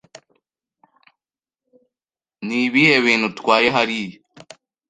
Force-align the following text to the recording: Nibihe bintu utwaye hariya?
Nibihe 2.45 2.95
bintu 3.05 3.25
utwaye 3.31 3.67
hariya? 3.75 4.17